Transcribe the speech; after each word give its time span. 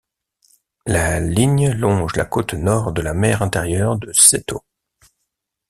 La 0.87 1.19
ligne 1.19 1.73
longe 1.73 2.15
la 2.15 2.25
côte 2.25 2.55
nord 2.55 2.91
de 2.91 3.03
la 3.03 3.13
mer 3.13 3.43
intérieure 3.43 3.97
de 3.99 4.11
Seto. 4.13 4.65